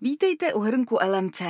Vítejte 0.00 0.54
u 0.54 0.60
hrnku 0.60 0.98
LMC. 1.10 1.42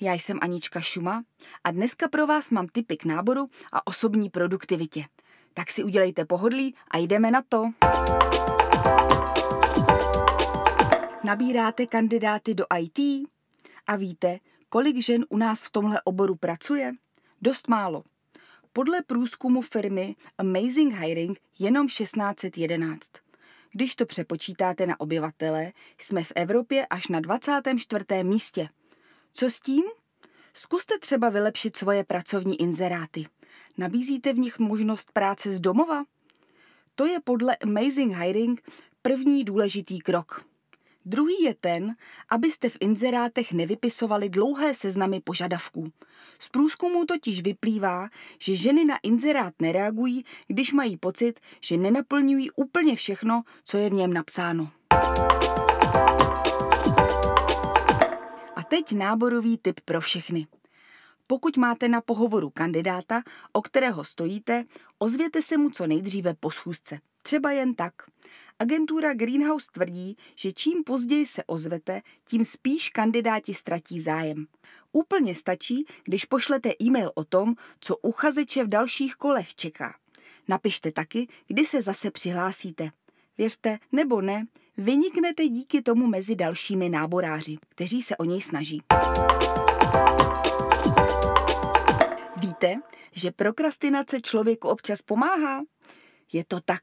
Já 0.00 0.12
jsem 0.12 0.38
Anička 0.42 0.80
Šuma 0.80 1.24
a 1.64 1.70
dneska 1.70 2.08
pro 2.08 2.26
vás 2.26 2.50
mám 2.50 2.66
tipy 2.66 2.96
k 2.96 3.04
náboru 3.04 3.50
a 3.72 3.86
osobní 3.86 4.30
produktivitě. 4.30 5.04
Tak 5.54 5.70
si 5.70 5.84
udělejte 5.84 6.24
pohodlí 6.24 6.74
a 6.90 6.98
jdeme 6.98 7.30
na 7.30 7.42
to. 7.48 7.64
Nabíráte 11.24 11.86
kandidáty 11.86 12.54
do 12.54 12.64
IT 12.78 13.28
a 13.86 13.96
víte, 13.96 14.38
kolik 14.68 14.96
žen 14.96 15.24
u 15.28 15.36
nás 15.36 15.62
v 15.62 15.70
tomhle 15.70 16.00
oboru 16.04 16.34
pracuje? 16.34 16.92
Dost 17.42 17.68
málo. 17.68 18.04
Podle 18.72 19.02
průzkumu 19.02 19.62
firmy 19.62 20.16
Amazing 20.38 20.94
Hiring 20.94 21.38
jenom 21.58 21.86
1611. 21.86 23.23
Když 23.76 23.96
to 23.96 24.06
přepočítáte 24.06 24.86
na 24.86 25.00
obyvatele, 25.00 25.72
jsme 25.98 26.24
v 26.24 26.32
Evropě 26.36 26.86
až 26.86 27.08
na 27.08 27.20
24. 27.20 28.04
místě. 28.22 28.68
Co 29.34 29.50
s 29.50 29.60
tím? 29.60 29.84
Zkuste 30.54 30.98
třeba 30.98 31.30
vylepšit 31.30 31.76
svoje 31.76 32.04
pracovní 32.04 32.60
inzeráty. 32.60 33.26
Nabízíte 33.78 34.32
v 34.32 34.38
nich 34.38 34.58
možnost 34.58 35.12
práce 35.12 35.50
z 35.50 35.60
domova? 35.60 36.04
To 36.94 37.06
je 37.06 37.20
podle 37.24 37.56
Amazing 37.56 38.16
Hiring 38.16 38.62
první 39.02 39.44
důležitý 39.44 39.98
krok. 39.98 40.44
Druhý 41.06 41.42
je 41.42 41.54
ten, 41.54 41.94
abyste 42.30 42.68
v 42.68 42.76
inzerátech 42.80 43.52
nevypisovali 43.52 44.28
dlouhé 44.28 44.74
seznamy 44.74 45.20
požadavků. 45.20 45.92
Z 46.38 46.48
průzkumu 46.48 47.04
totiž 47.04 47.42
vyplývá, 47.42 48.08
že 48.38 48.56
ženy 48.56 48.84
na 48.84 48.98
inzerát 49.02 49.54
nereagují, 49.62 50.24
když 50.46 50.72
mají 50.72 50.96
pocit, 50.96 51.40
že 51.60 51.76
nenaplňují 51.76 52.50
úplně 52.50 52.96
všechno, 52.96 53.42
co 53.64 53.78
je 53.78 53.90
v 53.90 53.92
něm 53.92 54.12
napsáno. 54.12 54.70
A 58.56 58.62
teď 58.68 58.92
náborový 58.92 59.58
tip 59.58 59.80
pro 59.80 60.00
všechny. 60.00 60.46
Pokud 61.26 61.56
máte 61.56 61.88
na 61.88 62.00
pohovoru 62.00 62.50
kandidáta, 62.50 63.22
o 63.52 63.62
kterého 63.62 64.04
stojíte, 64.04 64.64
ozvěte 64.98 65.42
se 65.42 65.56
mu 65.56 65.70
co 65.70 65.86
nejdříve 65.86 66.34
po 66.40 66.50
schůzce. 66.50 66.98
Třeba 67.22 67.52
jen 67.52 67.74
tak. 67.74 67.92
Agentura 68.58 69.14
Greenhouse 69.14 69.68
tvrdí, 69.72 70.16
že 70.34 70.52
čím 70.52 70.84
později 70.84 71.26
se 71.26 71.44
ozvete, 71.44 72.02
tím 72.24 72.44
spíš 72.44 72.90
kandidáti 72.90 73.54
ztratí 73.54 74.00
zájem. 74.00 74.46
Úplně 74.92 75.34
stačí, 75.34 75.86
když 76.04 76.24
pošlete 76.24 76.72
e-mail 76.82 77.12
o 77.14 77.24
tom, 77.24 77.54
co 77.80 77.96
uchazeče 77.96 78.64
v 78.64 78.68
dalších 78.68 79.14
kolech 79.14 79.54
čeká. 79.54 79.94
Napište 80.48 80.92
taky, 80.92 81.28
kdy 81.46 81.64
se 81.64 81.82
zase 81.82 82.10
přihlásíte. 82.10 82.90
Věřte 83.38 83.78
nebo 83.92 84.20
ne, 84.20 84.46
vyniknete 84.76 85.48
díky 85.48 85.82
tomu 85.82 86.06
mezi 86.06 86.36
dalšími 86.36 86.88
náboráři, 86.88 87.58
kteří 87.68 88.02
se 88.02 88.16
o 88.16 88.24
něj 88.24 88.40
snaží. 88.40 88.82
Víte, 92.36 92.74
že 93.12 93.30
prokrastinace 93.30 94.20
člověku 94.20 94.68
občas 94.68 95.02
pomáhá? 95.02 95.62
Je 96.32 96.44
to 96.44 96.60
tak. 96.60 96.82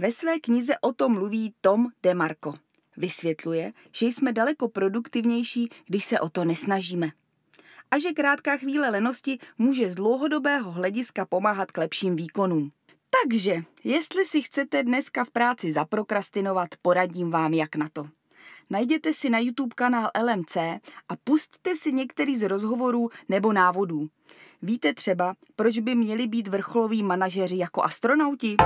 Ve 0.00 0.12
své 0.12 0.40
knize 0.40 0.78
o 0.80 0.92
tom 0.92 1.12
mluví 1.12 1.54
Tom 1.60 1.86
DeMarco. 2.02 2.54
Vysvětluje, 2.96 3.72
že 3.92 4.06
jsme 4.06 4.32
daleko 4.32 4.68
produktivnější, 4.68 5.68
když 5.86 6.04
se 6.04 6.20
o 6.20 6.28
to 6.28 6.44
nesnažíme. 6.44 7.10
A 7.90 7.98
že 7.98 8.12
krátká 8.12 8.56
chvíle 8.56 8.90
lenosti 8.90 9.38
může 9.58 9.90
z 9.90 9.94
dlouhodobého 9.94 10.72
hlediska 10.72 11.26
pomáhat 11.26 11.72
k 11.72 11.78
lepším 11.78 12.16
výkonům. 12.16 12.72
Takže, 13.22 13.62
jestli 13.84 14.26
si 14.26 14.42
chcete 14.42 14.82
dneska 14.82 15.24
v 15.24 15.30
práci 15.30 15.72
zaprokrastinovat, 15.72 16.68
poradím 16.82 17.30
vám, 17.30 17.54
jak 17.54 17.76
na 17.76 17.88
to. 17.92 18.08
Najděte 18.70 19.14
si 19.14 19.30
na 19.30 19.38
YouTube 19.38 19.74
kanál 19.74 20.10
LMC 20.22 20.56
a 21.08 21.16
pustíte 21.24 21.76
si 21.76 21.92
některý 21.92 22.36
z 22.36 22.42
rozhovorů 22.42 23.08
nebo 23.28 23.52
návodů. 23.52 24.08
Víte 24.62 24.94
třeba, 24.94 25.34
proč 25.56 25.78
by 25.78 25.94
měli 25.94 26.26
být 26.26 26.48
vrcholoví 26.48 27.02
manažeři 27.02 27.56
jako 27.56 27.82
astronauti? 27.82 28.56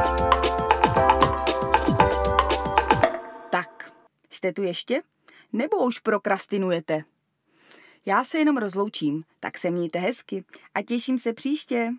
Tak, 3.50 3.92
jste 4.30 4.52
tu 4.52 4.62
ještě? 4.62 5.02
Nebo 5.52 5.86
už 5.86 5.98
prokrastinujete? 5.98 7.04
Já 8.06 8.24
se 8.24 8.38
jenom 8.38 8.56
rozloučím, 8.56 9.24
tak 9.40 9.58
se 9.58 9.70
mějte 9.70 9.98
hezky 9.98 10.44
a 10.74 10.82
těším 10.82 11.18
se 11.18 11.32
příště. 11.32 11.90